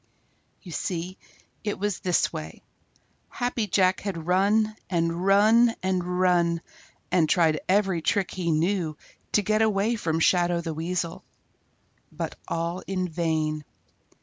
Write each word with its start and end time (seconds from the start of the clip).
You 0.63 0.71
see, 0.71 1.19
it 1.63 1.77
was 1.77 1.99
this 1.99 2.33
way: 2.33 2.63
Happy 3.29 3.67
Jack 3.67 3.99
had 3.99 4.25
run 4.25 4.75
and 4.89 5.23
run 5.23 5.75
and 5.83 6.19
run 6.19 6.63
and 7.11 7.29
tried 7.29 7.61
every 7.69 8.01
trick 8.01 8.31
he 8.31 8.49
knew 8.51 8.97
to 9.33 9.43
get 9.43 9.61
away 9.61 9.93
from 9.95 10.19
Shadow 10.19 10.59
the 10.59 10.73
Weasel, 10.73 11.23
but 12.11 12.35
all 12.47 12.81
in 12.87 13.09
vain. 13.09 13.63